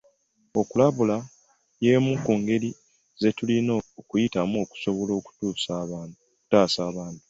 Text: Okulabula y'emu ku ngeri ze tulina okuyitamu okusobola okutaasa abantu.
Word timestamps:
Okulabula 0.61 1.17
y'emu 1.83 2.13
ku 2.25 2.31
ngeri 2.39 2.69
ze 3.21 3.29
tulina 3.37 3.71
okuyitamu 3.99 4.55
okusobola 4.63 5.11
okutaasa 5.19 5.69
abantu. 6.89 7.19